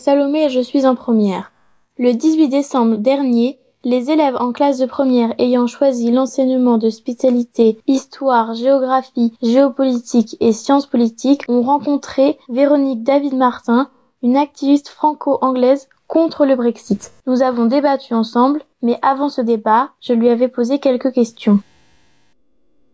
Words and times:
Salomé 0.00 0.44
et 0.44 0.48
je 0.48 0.60
suis 0.60 0.86
en 0.86 0.94
première. 0.94 1.52
Le 1.98 2.14
18 2.14 2.48
décembre 2.48 2.96
dernier, 2.96 3.58
les 3.84 4.10
élèves 4.10 4.36
en 4.36 4.52
classe 4.52 4.78
de 4.78 4.86
première 4.86 5.34
ayant 5.38 5.66
choisi 5.66 6.10
l'enseignement 6.10 6.78
de 6.78 6.88
spécialité 6.88 7.78
histoire, 7.86 8.54
géographie, 8.54 9.34
géopolitique 9.42 10.38
et 10.40 10.54
sciences 10.54 10.86
politiques 10.86 11.44
ont 11.48 11.60
rencontré 11.60 12.38
Véronique 12.48 13.02
David 13.02 13.34
Martin, 13.34 13.90
une 14.22 14.38
activiste 14.38 14.88
franco-anglaise 14.88 15.88
contre 16.06 16.46
le 16.46 16.56
Brexit. 16.56 17.12
Nous 17.26 17.42
avons 17.42 17.66
débattu 17.66 18.14
ensemble, 18.14 18.62
mais 18.80 18.98
avant 19.02 19.28
ce 19.28 19.42
débat, 19.42 19.90
je 20.00 20.14
lui 20.14 20.30
avais 20.30 20.48
posé 20.48 20.78
quelques 20.78 21.12
questions. 21.12 21.60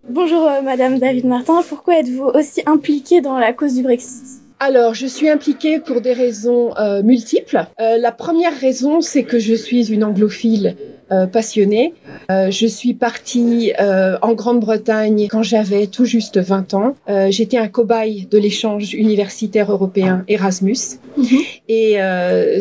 Bonjour 0.09 0.43
euh, 0.43 0.61
Madame 0.63 0.99
David 0.99 1.27
Martin, 1.27 1.63
pourquoi 1.69 2.01
êtes-vous 2.01 2.27
aussi 2.27 2.63
impliquée 2.67 3.21
dans 3.21 3.39
la 3.39 3.53
cause 3.53 3.75
du 3.75 3.83
Brexit? 3.85 4.46
Alors, 4.59 4.95
je 4.95 5.07
suis 5.07 5.29
impliquée 5.29 5.81
pour 5.81 6.01
des 6.01 6.15
raisons 6.15 6.75
euh, 6.79 7.03
multiples. 7.03 7.67
Euh, 7.79 7.99
la 7.99 8.11
première 8.11 8.59
raison, 8.59 9.03
c'est 9.03 9.25
que 9.25 9.39
je 9.39 9.55
suis 9.55 9.93
une 9.93 10.03
anglophile 10.03 10.77
euh, 11.13 11.27
passionnée. 11.27 11.95
Euh, 12.33 12.51
je 12.51 12.67
suis 12.67 12.93
partie 12.93 13.73
euh, 13.79 14.19
en 14.23 14.33
Grande-Bretagne 14.33 15.29
quand 15.31 15.45
j'avais 15.45 15.87
tout 15.87 16.05
juste 16.05 16.39
20 16.39 16.75
ans. 16.75 16.97
J'étais 17.29 17.59
un 17.59 17.69
cobaye 17.69 18.27
de 18.29 18.39
l'échange 18.39 18.93
universitaire 18.93 19.71
européen 19.71 20.25
Erasmus. 20.27 20.99
Mhm. 21.17 21.27
Et 21.69 21.99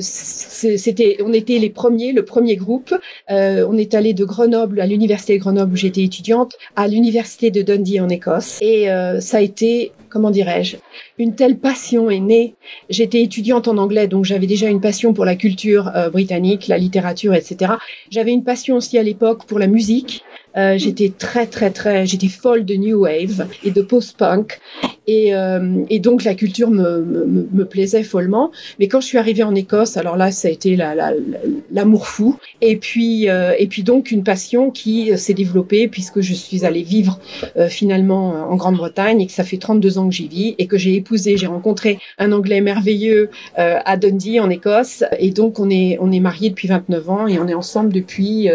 c'était, 0.02 1.18
on 1.24 1.34
était 1.34 1.60
les 1.60 1.70
premiers, 1.70 2.12
le 2.12 2.26
premier 2.26 2.56
groupe. 2.56 2.94
on 3.30 3.78
est 3.78 3.94
allé 3.94 4.14
de 4.14 4.26
Grenoble 4.26 4.80
à 4.80 4.88
l'université 4.88 5.38
de 5.38 5.40
Grenoble 5.40 5.74
où 5.74 5.76
j'étais 5.76 6.04
étudiante, 6.04 6.56
à 6.76 6.88
l'université 6.88 7.52
de 7.52 7.62
Dundee 7.62 8.00
en 8.00 8.10
Écosse. 8.10 8.60
Et 8.62 8.88
ça 9.20 9.38
a 9.38 9.42
été 9.42 9.92
comment 10.10 10.32
dirais-je, 10.32 10.78
une 11.18 11.36
telle 11.36 11.58
passion 11.58 12.10
est 12.10 12.22
née. 12.22 12.56
J'étais 12.90 13.22
étudiante 13.22 13.68
en 13.68 13.78
anglais, 13.78 14.08
donc 14.08 14.24
j'avais 14.24 14.48
déjà 14.48 14.70
une 14.70 14.80
passion 14.80 15.14
pour 15.14 15.26
la 15.26 15.36
culture 15.36 15.92
britannique, 16.12 16.68
la 16.68 16.78
littérature, 16.78 17.34
etc. 17.34 17.74
J'avais 18.10 18.32
une 18.32 18.44
passion 18.44 18.78
aussi 18.78 18.98
à 18.98 19.04
l'époque 19.04 19.46
pour 19.46 19.60
la 19.60 19.68
musique. 19.68 20.24
Euh, 20.58 20.78
j'étais 20.78 21.12
très 21.18 21.48
très 21.48 21.72
très, 21.72 22.06
j'étais 22.06 22.28
folle 22.28 22.66
de 22.66 22.76
new 22.76 23.02
wave 23.02 23.48
et 23.64 23.72
de 23.72 23.82
post-punk 23.82 24.60
et, 25.08 25.36
euh, 25.36 25.84
et, 25.90 26.00
donc 26.00 26.24
la 26.24 26.34
culture 26.34 26.72
me, 26.72 27.04
me, 27.04 27.48
me, 27.52 27.66
plaisait 27.66 28.04
follement. 28.04 28.52
Mais 28.80 28.88
quand 28.88 29.02
je 29.02 29.06
suis 29.06 29.18
arrivée 29.18 29.44
en 29.44 29.54
Écosse, 29.54 29.98
alors 29.98 30.18
là 30.18 30.32
ça 30.32 30.48
a 30.48 30.52
été 30.52 30.76
l'amour 30.76 32.00
la, 32.02 32.06
fou 32.06 32.38
et 32.62 32.78
puis 32.78 33.30
euh, 33.30 33.54
et 33.58 33.68
puis 33.68 33.84
donc 33.84 34.12
une 34.12 34.24
passion 34.24 34.72
qui 34.72 35.16
s'est 35.18 35.34
développée 35.34 35.88
puisque 35.88 36.22
je 36.22 36.34
suis 36.34 36.66
allée 36.66 36.84
vivre 36.84 37.20
euh, 37.58 37.68
finalement 37.68 38.50
en 38.50 38.56
Grande-Bretagne 38.56 39.22
et 39.22 39.28
que 39.28 39.34
ça 39.34 39.44
fait 39.44 39.58
32 39.58 39.98
ans 39.98 40.10
que 40.10 40.16
j'y 40.16 40.28
vis 40.28 40.56
et 40.58 40.68
que 40.68 40.78
j'ai 40.78 40.96
épousé, 40.96 41.38
j'ai 41.38 41.48
rencontré 41.48 42.00
un 42.18 42.32
Anglais 42.32 42.62
merveilleux 42.62 43.30
euh, 43.60 43.80
à 43.86 43.98
Dundee 43.98 44.40
en 44.40 44.50
Écosse 44.50 45.04
et 45.20 45.32
donc 45.32 45.60
on 45.60 45.70
est 45.70 45.98
on 46.00 46.12
est 46.12 46.20
mariés 46.20 46.50
depuis 46.50 46.68
29 46.68 47.10
ans 47.10 47.28
et 47.28 47.40
on 47.40 47.48
est 47.48 47.54
ensemble 47.54 47.94
depuis 47.94 48.50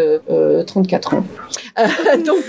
34 0.67 1.13
ans. 1.13 1.23
donc 2.25 2.43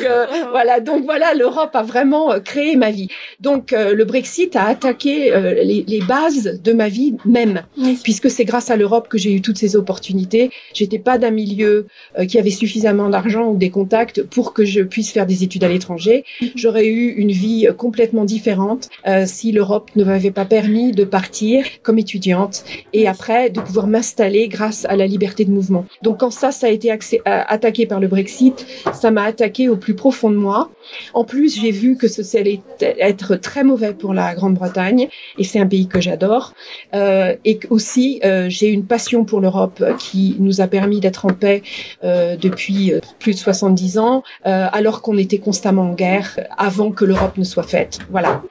voilà, 0.50 0.80
donc 0.80 1.04
voilà, 1.04 1.34
l'Europe 1.34 1.70
a 1.74 1.82
vraiment 1.82 2.40
créé 2.40 2.76
ma 2.76 2.90
vie. 2.90 3.08
Donc 3.40 3.72
le 3.72 4.04
Brexit 4.04 4.56
a 4.56 4.66
attaqué 4.66 5.32
les, 5.62 5.84
les, 5.86 6.00
bases 6.00 6.60
de 6.62 6.72
ma 6.72 6.88
vie 6.88 7.14
même, 7.24 7.62
puisque 8.02 8.30
c'est 8.30 8.44
grâce 8.44 8.70
à 8.70 8.76
l'Europe 8.76 9.08
que 9.08 9.18
j'ai 9.18 9.32
eu 9.32 9.40
toutes 9.40 9.58
ces 9.58 9.76
opportunités. 9.76 10.50
J'étais 10.74 10.98
pas 10.98 11.18
d'un 11.18 11.30
milieu 11.30 11.86
qui 12.28 12.38
avait 12.38 12.50
suffisamment 12.50 13.08
d'argent 13.08 13.48
ou 13.50 13.56
des 13.56 13.70
contacts 13.70 14.22
pour 14.22 14.52
que 14.52 14.64
je 14.64 14.80
puisse 14.80 15.10
faire 15.10 15.26
des 15.26 15.44
études 15.44 15.64
à 15.64 15.68
l'étranger. 15.68 16.24
Mhm. 16.40 16.50
J'aurais 16.54 16.86
eu 16.86 17.08
une 17.12 17.32
vie 17.32 17.68
complètement 17.76 18.24
différente 18.24 18.88
si 19.26 19.52
l'Europe 19.52 19.90
ne 19.96 20.04
m'avait 20.04 20.30
pas 20.30 20.44
permis 20.44 20.92
de 20.92 21.04
partir 21.04 21.64
comme 21.82 21.98
étudiante 21.98 22.64
et 22.92 23.08
après 23.08 23.50
de 23.50 23.60
pouvoir 23.60 23.86
m'installer 23.86 24.48
grâce 24.48 24.84
à 24.86 24.96
la 24.96 25.06
liberté 25.06 25.44
de 25.44 25.50
mouvement. 25.50 25.86
Donc 26.02 26.20
quand 26.20 26.30
ça, 26.30 26.52
ça 26.52 26.66
a 26.66 26.70
été 26.70 26.90
attaqué 27.24 27.86
par 27.86 28.00
le 28.00 28.08
Brexit, 28.08 28.66
ça 28.92 29.10
m'a 29.10 29.24
attaqué 29.32 29.68
au 29.68 29.76
plus 29.76 29.94
profond 29.94 30.30
de 30.30 30.36
moi. 30.36 30.70
En 31.14 31.24
plus, 31.24 31.60
j'ai 31.60 31.70
vu 31.70 31.96
que 31.96 32.08
ce 32.08 32.22
allait 32.36 32.60
être 32.80 33.36
très 33.36 33.64
mauvais 33.64 33.94
pour 33.94 34.14
la 34.14 34.34
Grande-Bretagne, 34.34 35.08
et 35.38 35.44
c'est 35.44 35.58
un 35.58 35.66
pays 35.66 35.88
que 35.88 36.00
j'adore. 36.00 36.54
Euh, 36.94 37.34
et 37.44 37.58
aussi, 37.70 38.20
euh, 38.24 38.46
j'ai 38.48 38.68
une 38.68 38.84
passion 38.84 39.24
pour 39.24 39.40
l'Europe 39.40 39.82
qui 39.98 40.36
nous 40.38 40.60
a 40.60 40.66
permis 40.66 41.00
d'être 41.00 41.24
en 41.26 41.32
paix 41.32 41.62
euh, 42.04 42.36
depuis 42.36 42.92
euh, 42.92 43.00
plus 43.18 43.32
de 43.32 43.38
70 43.38 43.98
ans, 43.98 44.22
euh, 44.46 44.66
alors 44.72 45.02
qu'on 45.02 45.18
était 45.18 45.38
constamment 45.38 45.90
en 45.90 45.94
guerre 45.94 46.38
avant 46.56 46.90
que 46.90 47.04
l'Europe 47.04 47.36
ne 47.38 47.44
soit 47.44 47.62
faite. 47.62 47.98
Voilà. 48.10 48.42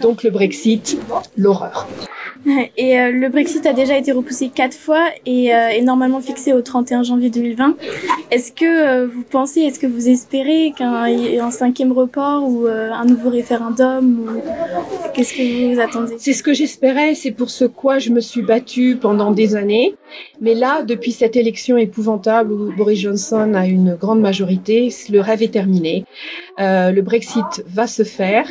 Donc 0.00 0.22
le 0.22 0.30
Brexit, 0.30 0.98
l'horreur. 1.36 1.88
Et 2.76 2.98
euh, 2.98 3.10
le 3.10 3.28
Brexit 3.28 3.64
a 3.66 3.72
déjà 3.72 3.96
été 3.96 4.12
repoussé 4.12 4.48
quatre 4.48 4.76
fois 4.76 5.06
et 5.26 5.54
euh, 5.54 5.68
est 5.68 5.82
normalement 5.82 6.20
fixé 6.20 6.52
au 6.52 6.62
31 6.62 7.02
janvier 7.02 7.30
2020. 7.30 7.76
Est-ce 8.30 8.52
que 8.52 8.64
euh, 8.64 9.06
vous 9.06 9.22
pensez, 9.22 9.60
est-ce 9.60 9.78
que 9.78 9.86
vous 9.86 10.08
espérez 10.08 10.72
qu'un 10.76 11.04
un 11.04 11.50
cinquième 11.50 11.92
report 11.92 12.44
ou 12.44 12.66
un 12.66 13.04
nouveau 13.04 13.30
référendum 13.30 14.20
ou 14.20 15.12
qu'est-ce 15.14 15.34
que 15.34 15.74
vous 15.74 15.80
attendez? 15.80 16.14
C'est 16.18 16.32
ce 16.32 16.42
que 16.42 16.52
j'espérais, 16.52 17.14
c'est 17.14 17.30
pour 17.30 17.50
ce 17.50 17.64
quoi 17.64 17.98
je 17.98 18.10
me 18.10 18.20
suis 18.20 18.42
battue 18.42 18.96
pendant 19.00 19.32
des 19.32 19.56
années. 19.56 19.94
Mais 20.40 20.54
là, 20.54 20.82
depuis 20.82 21.12
cette 21.12 21.36
élection 21.36 21.76
épouvantable 21.76 22.52
où 22.52 22.72
Boris 22.76 23.00
Johnson 23.00 23.52
a 23.54 23.66
une 23.66 23.94
grande 23.94 24.20
majorité, 24.20 24.92
le 25.10 25.20
rêve 25.20 25.42
est 25.42 25.52
terminé. 25.52 26.04
le 26.58 27.00
Brexit 27.00 27.64
va 27.66 27.86
se 27.86 28.02
faire. 28.02 28.48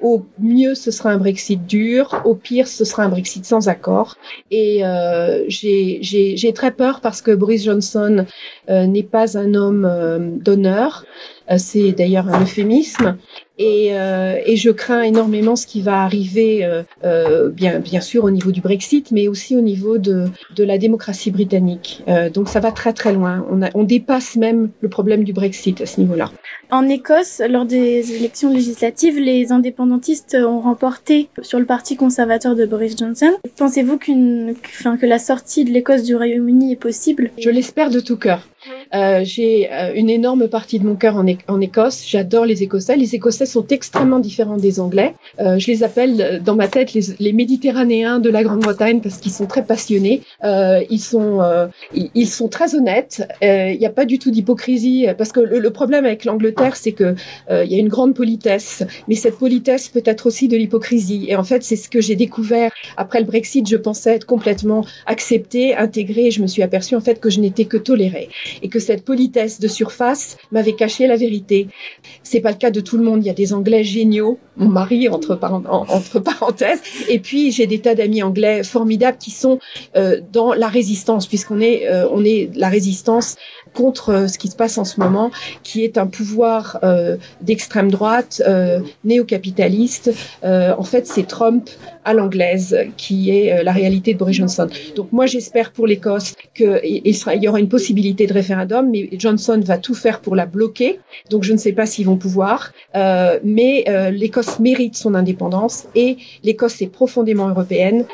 au 0.00 0.22
mieux, 0.38 0.74
ce 0.74 0.90
sera 0.90 1.10
un 1.10 1.18
Brexit 1.18 1.66
dur. 1.66 2.22
Au 2.24 2.34
pire, 2.34 2.59
ce 2.68 2.84
sera 2.84 3.04
un 3.04 3.08
Brexit 3.08 3.44
sans 3.44 3.68
accord. 3.68 4.16
Et 4.50 4.84
euh, 4.84 5.44
j'ai 5.48 6.52
très 6.54 6.72
peur 6.72 7.00
parce 7.00 7.22
que 7.22 7.32
Boris 7.32 7.64
Johnson 7.64 8.26
euh, 8.68 8.86
n'est 8.86 9.02
pas 9.02 9.38
un 9.38 9.54
homme 9.54 9.84
euh, 9.84 10.18
d'honneur. 10.18 11.04
Euh, 11.50 11.58
c'est 11.58 11.92
d'ailleurs 11.92 12.28
un 12.28 12.42
euphémisme. 12.42 13.16
Et, 13.62 13.90
euh, 13.92 14.38
et, 14.46 14.56
je 14.56 14.70
crains 14.70 15.02
énormément 15.02 15.54
ce 15.54 15.66
qui 15.66 15.82
va 15.82 16.02
arriver, 16.02 16.64
euh, 16.64 16.82
euh, 17.04 17.50
bien, 17.50 17.78
bien 17.78 18.00
sûr 18.00 18.24
au 18.24 18.30
niveau 18.30 18.52
du 18.52 18.62
Brexit, 18.62 19.10
mais 19.10 19.28
aussi 19.28 19.54
au 19.54 19.60
niveau 19.60 19.98
de, 19.98 20.28
de 20.56 20.64
la 20.64 20.78
démocratie 20.78 21.30
britannique. 21.30 22.02
Euh, 22.08 22.30
donc 22.30 22.48
ça 22.48 22.60
va 22.60 22.72
très 22.72 22.94
très 22.94 23.12
loin. 23.12 23.46
On, 23.50 23.60
a, 23.60 23.68
on 23.74 23.84
dépasse 23.84 24.36
même 24.36 24.70
le 24.80 24.88
problème 24.88 25.24
du 25.24 25.34
Brexit 25.34 25.78
à 25.82 25.84
ce 25.84 26.00
niveau-là. 26.00 26.32
En 26.70 26.88
Écosse, 26.88 27.42
lors 27.50 27.66
des 27.66 28.14
élections 28.14 28.50
législatives, 28.50 29.18
les 29.18 29.52
indépendantistes 29.52 30.38
ont 30.40 30.60
remporté 30.60 31.28
sur 31.42 31.58
le 31.58 31.66
parti 31.66 31.96
conservateur 31.96 32.56
de 32.56 32.64
Boris 32.64 32.96
Johnson. 32.96 33.32
Pensez-vous 33.58 33.98
qu'une, 33.98 34.54
enfin, 34.64 34.96
que 34.96 35.04
la 35.04 35.18
sortie 35.18 35.66
de 35.66 35.70
l'Écosse 35.70 36.02
du 36.04 36.16
Royaume-Uni 36.16 36.72
est 36.72 36.76
possible? 36.76 37.30
Je 37.36 37.50
l'espère 37.50 37.90
de 37.90 38.00
tout 38.00 38.16
cœur. 38.16 38.48
Euh, 38.94 39.20
j'ai 39.22 39.70
euh, 39.72 39.92
une 39.94 40.10
énorme 40.10 40.48
partie 40.48 40.78
de 40.78 40.86
mon 40.86 40.96
cœur 40.96 41.16
en, 41.16 41.24
en 41.48 41.60
Écosse. 41.60 42.04
J'adore 42.06 42.44
les 42.44 42.62
Écossais. 42.62 42.96
Les 42.96 43.14
Écossais 43.14 43.46
sont 43.46 43.66
extrêmement 43.68 44.18
différents 44.18 44.56
des 44.56 44.80
Anglais. 44.80 45.14
Euh, 45.38 45.58
je 45.58 45.66
les 45.68 45.82
appelle 45.82 46.20
euh, 46.20 46.38
dans 46.40 46.56
ma 46.56 46.68
tête 46.68 46.92
les, 46.92 47.02
les 47.18 47.32
Méditerranéens 47.32 48.18
de 48.18 48.30
la 48.30 48.42
Grande-Bretagne 48.42 49.00
parce 49.00 49.18
qu'ils 49.18 49.32
sont 49.32 49.46
très 49.46 49.64
passionnés. 49.64 50.22
Euh, 50.44 50.82
ils 50.90 51.00
sont 51.00 51.40
ils, 51.94 52.26
sont 52.26 52.48
très 52.48 52.74
honnêtes. 52.74 53.26
Il 53.42 53.78
n'y 53.78 53.86
a 53.86 53.90
pas 53.90 54.04
du 54.04 54.18
tout 54.18 54.30
d'hypocrisie 54.30 55.06
parce 55.16 55.32
que 55.32 55.40
le, 55.40 55.58
le 55.58 55.70
problème 55.70 56.04
avec 56.04 56.24
l'Angleterre, 56.24 56.76
c'est 56.76 56.92
que 56.92 57.14
il 57.50 57.70
y 57.70 57.74
a 57.74 57.78
une 57.78 57.88
grande 57.88 58.14
politesse, 58.14 58.82
mais 59.08 59.14
cette 59.14 59.38
politesse 59.38 59.88
peut 59.88 60.02
être 60.04 60.26
aussi 60.26 60.48
de 60.48 60.56
l'hypocrisie. 60.56 61.26
Et 61.28 61.36
en 61.36 61.44
fait, 61.44 61.62
c'est 61.62 61.76
ce 61.76 61.88
que 61.88 62.00
j'ai 62.00 62.16
découvert 62.16 62.70
après 62.96 63.20
le 63.20 63.26
Brexit. 63.26 63.68
Je 63.68 63.76
pensais 63.76 64.14
être 64.14 64.26
complètement 64.26 64.84
acceptée, 65.06 65.74
intégrée. 65.74 66.30
je 66.30 66.42
me 66.42 66.46
suis 66.46 66.62
aperçue 66.62 66.96
en 66.96 67.00
fait 67.00 67.20
que 67.20 67.30
je 67.30 67.40
n'étais 67.40 67.64
que 67.64 67.76
tolérée 67.76 68.28
et 68.62 68.68
que 68.68 68.79
cette 68.80 69.04
politesse 69.04 69.60
de 69.60 69.68
surface 69.68 70.36
m'avait 70.52 70.74
caché 70.74 71.06
la 71.06 71.16
vérité. 71.16 71.68
C'est 72.22 72.40
pas 72.40 72.50
le 72.50 72.56
cas 72.56 72.70
de 72.70 72.80
tout 72.80 72.96
le 72.96 73.04
monde. 73.04 73.24
Il 73.24 73.26
y 73.26 73.30
a 73.30 73.34
des 73.34 73.52
Anglais 73.52 73.84
géniaux, 73.84 74.38
mon 74.56 74.68
mari 74.68 75.08
entre, 75.08 75.36
parenthèses, 75.36 76.80
et 77.08 77.18
puis 77.18 77.52
j'ai 77.52 77.66
des 77.66 77.80
tas 77.80 77.94
d'amis 77.94 78.22
anglais 78.22 78.62
formidables 78.64 79.18
qui 79.18 79.30
sont 79.30 79.58
euh, 79.96 80.20
dans 80.32 80.52
la 80.52 80.68
résistance, 80.68 81.26
puisqu'on 81.26 81.60
est 81.60 81.88
euh, 81.88 82.08
on 82.10 82.24
est 82.24 82.50
la 82.54 82.68
résistance 82.68 83.36
contre 83.74 84.10
euh, 84.10 84.28
ce 84.28 84.38
qui 84.38 84.48
se 84.48 84.56
passe 84.56 84.78
en 84.78 84.84
ce 84.84 85.00
moment, 85.00 85.30
qui 85.62 85.84
est 85.84 85.98
un 85.98 86.06
pouvoir 86.06 86.78
euh, 86.82 87.16
d'extrême 87.40 87.90
droite, 87.90 88.42
euh, 88.46 88.80
néo-capitaliste. 89.04 90.12
Euh, 90.44 90.74
en 90.76 90.82
fait, 90.82 91.06
c'est 91.06 91.26
Trump 91.26 91.68
à 92.04 92.14
l'anglaise 92.14 92.76
qui 92.96 93.30
est 93.30 93.52
euh, 93.52 93.62
la 93.62 93.72
réalité 93.72 94.14
de 94.14 94.18
Boris 94.18 94.36
Johnson. 94.36 94.68
Donc 94.96 95.12
moi, 95.12 95.26
j'espère 95.26 95.72
pour 95.72 95.86
l'Écosse 95.86 96.34
qu'il 96.54 96.80
il, 96.84 97.16
il 97.34 97.42
y 97.42 97.48
aura 97.48 97.60
une 97.60 97.68
possibilité 97.68 98.26
de 98.26 98.32
référendum, 98.32 98.90
mais 98.90 99.08
Johnson 99.12 99.60
va 99.64 99.78
tout 99.78 99.94
faire 99.94 100.20
pour 100.20 100.34
la 100.34 100.46
bloquer. 100.46 101.00
Donc 101.30 101.44
je 101.44 101.52
ne 101.52 101.58
sais 101.58 101.72
pas 101.72 101.86
s'ils 101.86 102.06
vont 102.06 102.16
pouvoir. 102.16 102.72
mais 102.94 103.84
l'Écosse 104.12 104.58
mérite 104.58 104.96
son 104.96 105.14
indépendance 105.14 105.84
et 105.94 106.16
l'Écosse 106.42 106.80
est 106.82 106.88
profondément 106.88 107.48
européenne. 107.48 108.04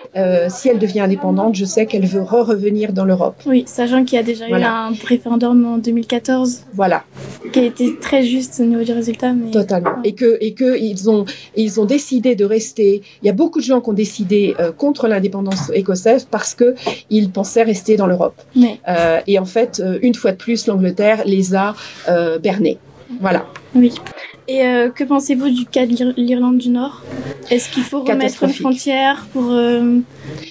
si 0.48 0.68
elle 0.68 0.78
devient 0.78 1.00
indépendante, 1.00 1.54
je 1.54 1.64
sais 1.64 1.86
qu'elle 1.86 2.06
veut 2.06 2.22
re 2.22 2.46
revenir 2.46 2.92
dans 2.92 3.04
l'Europe. 3.04 3.36
Oui, 3.46 3.64
sachant 3.66 4.04
qu'il 4.04 4.16
y 4.16 4.20
a 4.20 4.22
déjà 4.22 4.48
eu 4.48 4.52
un 4.52 4.92
référendum 5.04 5.45
en 5.50 5.78
2014. 5.78 6.64
Voilà. 6.74 7.04
Qui 7.52 7.60
a 7.60 7.62
été 7.64 7.98
très 7.98 8.22
juste 8.22 8.60
au 8.60 8.64
niveau 8.64 8.82
du 8.82 8.92
résultat. 8.92 9.32
Mais... 9.32 9.50
Totalement. 9.50 10.02
Et 10.04 10.14
que, 10.14 10.38
et 10.40 10.54
que 10.54 10.78
ils 10.78 11.08
ont, 11.10 11.24
ils 11.56 11.80
ont 11.80 11.84
décidé 11.84 12.34
de 12.34 12.44
rester. 12.44 13.02
Il 13.22 13.26
y 13.26 13.30
a 13.30 13.32
beaucoup 13.32 13.60
de 13.60 13.64
gens 13.64 13.80
qui 13.80 13.90
ont 13.90 13.94
décidé 13.94 14.54
euh, 14.58 14.72
contre 14.72 15.08
l'indépendance 15.08 15.70
écossaise 15.74 16.26
parce 16.30 16.54
que 16.54 16.74
ils 17.10 17.30
pensaient 17.30 17.62
rester 17.62 17.96
dans 17.96 18.06
l'Europe. 18.06 18.40
Euh, 18.56 19.20
et 19.26 19.38
en 19.38 19.44
fait, 19.44 19.80
euh, 19.80 19.98
une 20.02 20.14
fois 20.14 20.32
de 20.32 20.36
plus, 20.36 20.66
l'Angleterre 20.66 21.22
les 21.24 21.54
a 21.54 21.74
bernés. 22.42 22.78
Voilà. 23.20 23.46
Oui. 23.74 23.92
Et 24.48 24.62
euh, 24.62 24.90
que 24.90 25.04
pensez-vous 25.04 25.50
du 25.50 25.66
cas 25.66 25.86
de 25.86 26.14
l'Irlande 26.16 26.58
du 26.58 26.68
Nord? 26.68 27.02
Est-ce 27.50 27.70
qu'il 27.70 27.82
faut 27.82 28.02
remettre 28.02 28.42
une 28.44 28.52
frontière 28.52 29.26
pour 29.32 29.50
euh... 29.50 29.98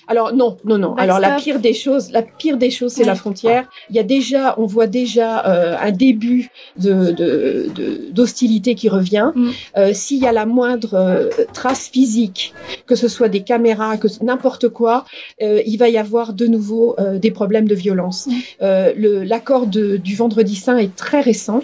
Alors 0.08 0.34
non, 0.34 0.58
non, 0.64 0.78
non. 0.78 0.96
Alors 0.96 1.20
la 1.20 1.36
pire 1.36 1.60
des 1.60 1.74
choses, 1.74 2.12
la 2.12 2.22
pire 2.22 2.58
des 2.58 2.70
choses, 2.70 2.94
c'est 2.94 3.02
ouais. 3.02 3.08
la 3.08 3.16
frontière. 3.16 3.68
Il 3.90 3.96
y 3.96 4.00
a 4.00 4.04
déjà, 4.04 4.56
on 4.58 4.66
voit 4.66 4.88
déjà 4.88 5.46
euh, 5.46 5.76
un 5.80 5.92
début 5.92 6.50
de 6.78 8.12
d'hostilité 8.12 8.74
de, 8.74 8.80
qui 8.80 8.90
revient. 8.90 9.32
Mm. 9.36 9.50
Euh, 9.78 9.94
S'il 9.94 10.20
y 10.20 10.28
a 10.28 10.32
la 10.32 10.46
moindre 10.46 10.94
euh, 10.94 11.30
trace 11.54 11.90
physique, 11.90 12.54
que 12.86 12.96
ce 12.96 13.08
soit 13.08 13.30
des 13.30 13.42
caméras, 13.42 13.98
que 13.98 14.08
n'importe 14.24 14.70
quoi, 14.70 15.06
euh, 15.42 15.62
il 15.66 15.78
va 15.78 15.90
y 15.90 15.98
avoir 15.98 16.34
de 16.34 16.48
nouveau 16.48 16.96
euh, 17.00 17.18
des 17.18 17.32
problèmes 17.32 17.68
de 17.68 17.76
violence. 17.76 18.28
Mm. 18.28 19.24
L'accord 19.26 19.68
du 19.68 20.16
Vendredi 20.16 20.56
Saint 20.56 20.78
est 20.78 20.96
très 20.96 21.22
récent, 21.22 21.62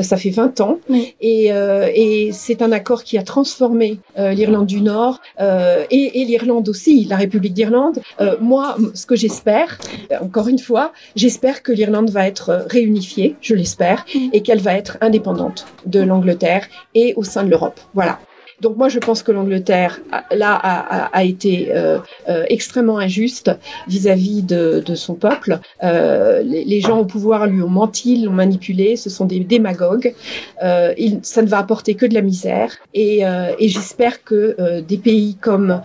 ça 0.00 0.16
fait 0.16 0.30
20 0.30 0.60
ans, 0.60 0.78
mm. 0.88 0.98
et 1.20 1.50
et 1.94 2.30
c'est 2.32 2.62
un 2.62 2.72
accord 2.72 3.04
qui 3.04 3.18
a 3.18 3.22
transformé 3.22 3.98
euh, 4.18 4.32
l'Irlande 4.32 4.66
du 4.66 4.80
Nord 4.80 5.20
euh, 5.40 5.84
et, 5.90 6.20
et 6.20 6.24
l'Irlande 6.24 6.68
aussi, 6.68 7.04
la 7.04 7.16
République 7.16 7.54
d'Irlande. 7.54 8.00
Euh, 8.20 8.36
moi, 8.40 8.76
ce 8.94 9.06
que 9.06 9.16
j'espère, 9.16 9.78
encore 10.20 10.48
une 10.48 10.58
fois, 10.58 10.92
j'espère 11.16 11.62
que 11.62 11.72
l'Irlande 11.72 12.10
va 12.10 12.26
être 12.26 12.66
réunifiée, 12.68 13.36
je 13.40 13.54
l'espère, 13.54 14.04
et 14.32 14.42
qu'elle 14.42 14.60
va 14.60 14.74
être 14.74 14.98
indépendante 15.00 15.66
de 15.86 16.00
l'Angleterre 16.00 16.66
et 16.94 17.14
au 17.16 17.24
sein 17.24 17.44
de 17.44 17.50
l'Europe. 17.50 17.80
Voilà. 17.94 18.18
Donc 18.62 18.76
moi, 18.76 18.88
je 18.88 19.00
pense 19.00 19.24
que 19.24 19.32
l'Angleterre, 19.32 20.00
là, 20.30 20.54
a, 20.54 20.76
a, 20.96 21.04
a 21.06 21.24
été 21.24 21.74
euh, 21.74 21.98
euh, 22.28 22.44
extrêmement 22.48 22.98
injuste 22.98 23.50
vis-à-vis 23.88 24.42
de, 24.42 24.80
de, 24.86 24.94
son 24.94 25.14
peuple. 25.14 25.58
Euh, 25.82 26.42
les, 26.42 26.80
gens 26.80 27.00
au 27.00 27.04
pouvoir 27.04 27.48
lui 27.48 27.60
ont 27.60 27.68
menti, 27.68 28.22
l'ont 28.22 28.32
manipulé. 28.32 28.94
Ce 28.94 29.10
sont 29.10 29.24
des 29.24 29.40
démagogues. 29.40 30.14
Euh, 30.62 30.94
il, 30.96 31.18
ça 31.22 31.42
ne 31.42 31.48
va 31.48 31.58
apporter 31.58 31.96
que 31.96 32.06
de 32.06 32.14
la 32.14 32.22
misère. 32.22 32.70
Et, 32.94 33.26
euh, 33.26 33.52
et 33.58 33.68
j'espère 33.68 34.22
que 34.22 34.54
euh, 34.60 34.80
des 34.80 34.98
pays 34.98 35.34
comme 35.40 35.82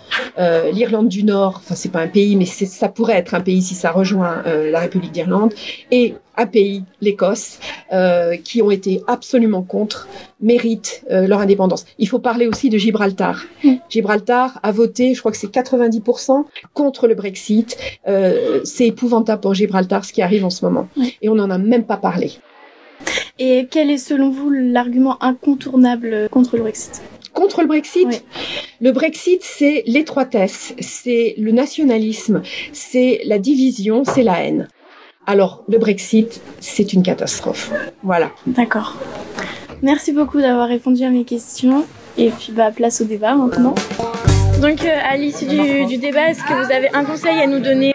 l'Irlande 0.71 1.09
du 1.09 1.23
Nord, 1.23 1.61
enfin 1.63 1.73
c'est 1.73 1.91
pas 1.91 2.01
un 2.01 2.07
pays, 2.07 2.35
mais 2.35 2.45
ça 2.45 2.89
pourrait 2.89 3.17
être 3.17 3.33
un 3.33 3.41
pays 3.41 3.63
si 3.63 3.73
ça 3.73 3.91
rejoint 3.91 4.43
la 4.45 4.79
République 4.79 5.11
d'Irlande, 5.11 5.53
et 5.89 6.13
un 6.37 6.45
pays, 6.45 6.83
l'Écosse, 7.01 7.59
euh, 7.91 8.37
qui 8.37 8.61
ont 8.61 8.71
été 8.71 9.01
absolument 9.07 9.63
contre, 9.63 10.07
méritent 10.39 11.03
euh, 11.11 11.27
leur 11.27 11.39
indépendance. 11.39 11.85
Il 11.97 12.07
faut 12.07 12.19
parler 12.19 12.47
aussi 12.47 12.69
de 12.69 12.77
Gibraltar. 12.77 13.43
Mm. 13.63 13.73
Gibraltar 13.89 14.59
a 14.63 14.71
voté, 14.71 15.15
je 15.15 15.19
crois 15.19 15.31
que 15.31 15.37
c'est 15.37 15.51
90% 15.51 16.45
contre 16.73 17.07
le 17.07 17.15
Brexit. 17.15 17.77
Euh, 18.07 18.61
c'est 18.63 18.87
épouvantable 18.87 19.41
pour 19.41 19.55
Gibraltar 19.55 20.05
ce 20.05 20.13
qui 20.13 20.21
arrive 20.21 20.45
en 20.45 20.51
ce 20.51 20.63
moment. 20.63 20.87
Et 21.21 21.29
on 21.29 21.35
n'en 21.35 21.49
a 21.49 21.57
même 21.57 21.85
pas 21.85 21.97
parlé. 21.97 22.33
Et 23.39 23.67
quel 23.69 23.91
est 23.91 23.97
selon 23.97 24.29
vous 24.29 24.49
l'argument 24.49 25.21
incontournable 25.21 26.27
contre 26.31 26.55
le 26.55 26.63
Brexit? 26.63 27.01
Contre 27.33 27.61
le 27.61 27.67
Brexit? 27.67 28.07
Oui. 28.07 28.17
Le 28.81 28.91
Brexit, 28.91 29.41
c'est 29.43 29.83
l'étroitesse, 29.85 30.73
c'est 30.79 31.35
le 31.37 31.51
nationalisme, 31.51 32.41
c'est 32.73 33.21
la 33.25 33.37
division, 33.37 34.03
c'est 34.03 34.23
la 34.23 34.43
haine. 34.43 34.67
Alors, 35.29 35.63
le 35.67 35.77
Brexit, 35.77 36.41
c'est 36.61 36.93
une 36.93 37.03
catastrophe. 37.03 37.69
Voilà. 38.01 38.31
D'accord. 38.45 38.95
Merci 39.81 40.13
beaucoup 40.13 40.39
d'avoir 40.39 40.69
répondu 40.69 41.03
à 41.03 41.09
mes 41.09 41.25
questions. 41.25 41.85
Et 42.17 42.29
puis, 42.29 42.53
bah, 42.53 42.71
place 42.71 43.01
au 43.01 43.03
débat 43.03 43.35
maintenant. 43.35 43.75
Donc, 44.61 44.85
euh, 44.85 44.97
à 45.03 45.17
l'issue 45.17 45.45
du, 45.45 45.85
du 45.85 45.97
débat, 45.97 46.29
est-ce 46.29 46.41
que 46.43 46.53
vous 46.53 46.71
avez 46.71 46.89
un 46.93 47.03
conseil 47.03 47.37
à 47.39 47.45
nous 47.45 47.59
donner? 47.59 47.93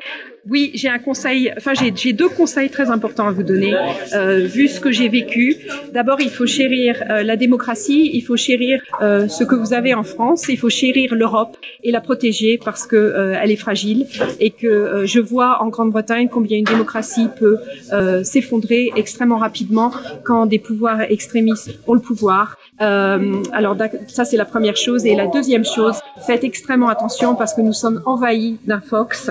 Oui, 0.50 0.72
j'ai 0.74 0.88
un 0.88 0.98
conseil, 0.98 1.52
enfin 1.56 1.72
j'ai 1.74 2.12
deux 2.12 2.28
conseils 2.28 2.68
très 2.68 2.90
importants 2.90 3.28
à 3.28 3.30
vous 3.30 3.44
donner, 3.44 3.74
euh, 4.12 4.38
vu 4.40 4.66
ce 4.66 4.80
que 4.80 4.90
j'ai 4.90 5.08
vécu. 5.08 5.56
D'abord, 5.92 6.20
il 6.20 6.30
faut 6.30 6.46
chérir 6.46 7.02
euh, 7.10 7.22
la 7.22 7.36
démocratie, 7.36 8.10
il 8.12 8.22
faut 8.22 8.36
chérir 8.36 8.82
euh, 9.00 9.28
ce 9.28 9.44
que 9.44 9.54
vous 9.54 9.72
avez 9.72 9.94
en 9.94 10.02
France, 10.02 10.46
il 10.48 10.58
faut 10.58 10.68
chérir 10.68 11.14
l'Europe 11.14 11.56
et 11.84 11.92
la 11.92 12.00
protéger 12.00 12.58
parce 12.58 12.86
que 12.86 12.96
euh, 12.96 13.38
elle 13.40 13.52
est 13.52 13.56
fragile 13.56 14.06
et 14.40 14.50
que 14.50 14.66
euh, 14.66 15.06
je 15.06 15.20
vois 15.20 15.62
en 15.62 15.68
Grande-Bretagne 15.68 16.28
combien 16.28 16.58
une 16.58 16.64
démocratie 16.64 17.28
peut 17.38 17.58
euh, 17.92 18.24
s'effondrer 18.24 18.90
extrêmement 18.96 19.38
rapidement 19.38 19.92
quand 20.24 20.46
des 20.46 20.58
pouvoirs 20.58 21.02
extrémistes 21.02 21.70
ont 21.86 21.94
le 21.94 22.00
pouvoir. 22.00 22.56
alors 22.78 23.76
ça 24.08 24.24
c'est 24.24 24.36
la 24.36 24.44
première 24.44 24.76
chose 24.76 25.06
et 25.06 25.14
la 25.14 25.28
deuxième 25.28 25.64
chose, 25.64 25.96
faites 26.26 26.42
extrêmement 26.42 26.88
attention 26.88 27.36
parce 27.36 27.54
que 27.54 27.60
nous 27.60 27.72
sommes 27.72 28.02
envahis 28.06 28.58
d'un 28.66 28.80
fox. 28.80 29.30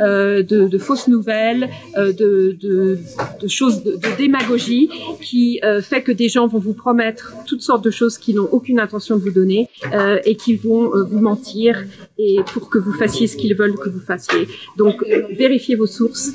Euh, 0.00 0.42
de, 0.48 0.68
de, 0.68 0.78
fausses 0.78 1.08
nouvelles, 1.08 1.68
euh, 1.96 2.12
de, 2.12 2.56
de, 2.60 2.98
de, 3.40 3.48
choses 3.48 3.82
de, 3.82 3.98
démagogie 4.16 4.90
qui 5.20 5.60
euh, 5.64 5.80
fait 5.80 6.02
que 6.02 6.12
des 6.12 6.28
gens 6.28 6.46
vont 6.46 6.58
vous 6.58 6.72
promettre 6.72 7.34
toutes 7.46 7.62
sortes 7.62 7.84
de 7.84 7.90
choses 7.90 8.18
qui 8.18 8.34
n'ont 8.34 8.48
aucune 8.50 8.80
intention 8.80 9.16
de 9.16 9.22
vous 9.22 9.30
donner 9.30 9.68
euh, 9.92 10.18
et 10.24 10.34
qui 10.36 10.56
vont 10.56 10.94
euh, 10.94 11.04
vous 11.04 11.20
mentir 11.20 11.84
et 12.18 12.38
pour 12.52 12.68
que 12.68 12.78
vous 12.78 12.92
fassiez 12.92 13.26
ce 13.26 13.36
qu'ils 13.36 13.54
veulent 13.54 13.76
que 13.76 13.88
vous 13.88 14.00
fassiez. 14.00 14.48
Donc 14.76 15.04
vérifiez 15.36 15.76
vos 15.76 15.86
sources. 15.86 16.32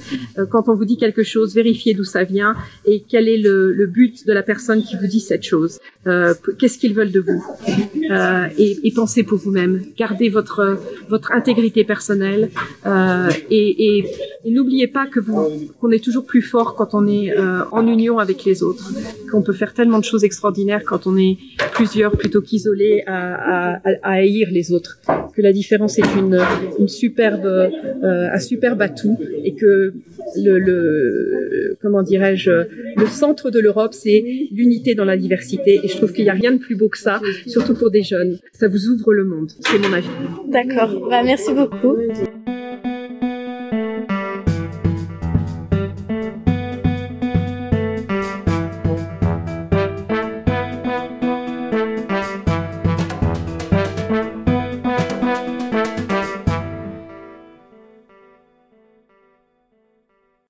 quand 0.49 0.69
on 0.69 0.75
vous 0.75 0.85
dit 0.85 0.97
quelque 0.97 1.23
chose, 1.23 1.53
vérifiez 1.53 1.93
d'où 1.93 2.05
ça 2.05 2.23
vient 2.23 2.55
et 2.85 3.03
quel 3.07 3.27
est 3.27 3.37
le, 3.37 3.73
le, 3.73 3.85
but 3.85 4.25
de 4.25 4.31
la 4.31 4.43
personne 4.43 4.81
qui 4.81 4.95
vous 4.95 5.07
dit 5.07 5.19
cette 5.19 5.43
chose. 5.43 5.79
Qu'est-ce 6.05 6.77
qu'ils 6.77 6.93
veulent 6.93 7.11
de 7.11 7.19
vous? 7.19 7.43
Et, 8.57 8.87
et, 8.87 8.91
pensez 8.93 9.23
pour 9.23 9.39
vous-même. 9.39 9.81
Gardez 9.97 10.29
votre 10.29 10.79
votre 11.09 11.33
intégrité 11.33 11.83
personnelle 11.83 12.49
et, 13.49 14.02
et 14.45 14.51
n'oubliez 14.51 14.87
pas 14.87 15.05
que 15.07 15.19
vous 15.19 15.35
qu'on 15.79 15.91
est 15.91 16.03
toujours 16.03 16.25
plus 16.25 16.41
fort 16.41 16.75
quand 16.75 16.93
on 16.93 17.07
est 17.07 17.31
euh, 17.37 17.63
en 17.71 17.87
union 17.87 18.19
avec 18.19 18.43
les 18.45 18.63
autres, 18.63 18.91
qu'on 19.31 19.41
peut 19.41 19.53
faire 19.53 19.73
tellement 19.73 19.99
de 19.99 20.03
choses 20.03 20.23
extraordinaires 20.23 20.83
quand 20.85 21.07
on 21.07 21.17
est 21.17 21.37
plusieurs 21.73 22.11
plutôt 22.17 22.41
qu'isolés 22.41 23.03
à, 23.07 23.73
à, 23.75 23.79
à, 24.03 24.11
haïr 24.13 24.49
les 24.51 24.71
autres. 24.71 24.99
Que 25.35 25.41
la 25.41 25.53
différence 25.53 25.97
est 25.97 26.15
une, 26.17 26.39
une 26.79 26.87
superbe 26.87 27.45
euh, 27.45 28.29
un 28.31 28.39
superbe 28.39 28.81
atout 28.81 29.17
et 29.43 29.53
que 29.53 29.93
le, 30.37 30.59
le 30.59 31.77
comment 31.81 32.03
dirais-je 32.03 32.51
le 32.97 33.05
centre 33.07 33.49
de 33.49 33.59
l'Europe 33.59 33.93
c'est 33.93 34.23
l'unité 34.51 34.95
dans 34.95 35.05
la 35.05 35.17
diversité 35.17 35.79
et 35.83 35.87
je 35.87 35.97
trouve 35.97 36.13
qu'il 36.13 36.25
n'y 36.25 36.29
a 36.29 36.33
rien 36.33 36.51
de 36.51 36.57
plus 36.57 36.75
beau 36.75 36.89
que 36.89 36.97
ça, 36.97 37.21
surtout 37.47 37.73
pour 37.73 37.91
des 37.91 38.03
jeunes. 38.03 38.39
Ça 38.53 38.67
vous 38.67 38.87
ouvre 38.87 39.13
le 39.13 39.25
monde. 39.25 39.51
C'est 39.59 39.79
mon 39.79 39.93
avis. 39.93 40.07
D'accord. 40.47 41.07
Bah, 41.09 41.21
merci 41.23 41.53
beaucoup. 41.53 41.97